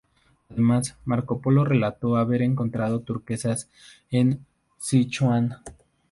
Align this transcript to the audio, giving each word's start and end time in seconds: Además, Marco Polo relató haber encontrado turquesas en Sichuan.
Además, 0.49 0.97
Marco 1.05 1.41
Polo 1.41 1.63
relató 1.63 2.15
haber 2.15 2.41
encontrado 2.41 3.01
turquesas 3.01 3.69
en 4.09 4.43
Sichuan. 4.79 5.57